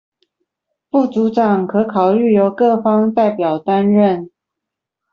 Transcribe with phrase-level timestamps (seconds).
[0.89, 4.31] 副組長可考慮由各方代表擔任